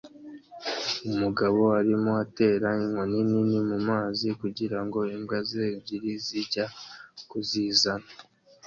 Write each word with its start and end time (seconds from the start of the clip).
Umugabo 1.09 1.61
arimo 1.79 2.11
atera 2.25 2.67
inkoni 2.83 3.19
nini 3.29 3.59
mumazi 3.69 4.27
kugirango 4.41 4.99
imbwa 5.15 5.37
ze 5.49 5.61
ebyiri 5.75 6.11
zijya 6.25 6.65
kuzizana 7.29 8.09